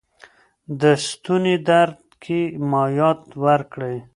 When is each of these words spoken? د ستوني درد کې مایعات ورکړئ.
د 0.81 0.83
ستوني 1.07 1.55
درد 1.69 1.99
کې 2.23 2.41
مایعات 2.71 3.21
ورکړئ. 3.45 3.97